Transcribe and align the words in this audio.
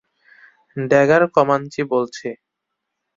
Dagger, 0.77 1.23
Comanche 1.35 1.81
বলছি। 1.91 2.27